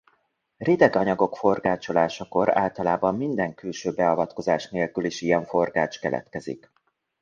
[0.57, 6.71] Rideg anyagok forgácsolásakor általában minden külső beavatkozás nélkül is ilyen forgács keletkezik.